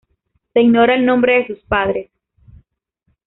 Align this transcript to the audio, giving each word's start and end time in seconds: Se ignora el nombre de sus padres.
Se 0.53 0.61
ignora 0.63 0.95
el 0.95 1.05
nombre 1.05 1.33
de 1.37 1.45
sus 1.45 1.59
padres. 1.59 2.09